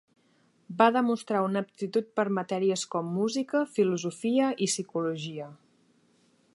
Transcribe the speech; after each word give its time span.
Va 0.77 0.85
demostrar 0.93 1.41
una 1.49 1.61
aptitud 1.65 2.09
per 2.19 2.25
matèries 2.37 2.85
com 2.97 3.13
música, 3.21 3.63
filosofia 3.77 4.51
i 4.67 4.71
psicologia. 4.73 5.51